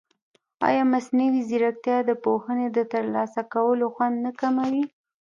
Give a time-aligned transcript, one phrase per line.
[0.67, 4.83] ایا مصنوعي ځیرکتیا د پوهې د ترلاسه کولو خوند نه کموي؟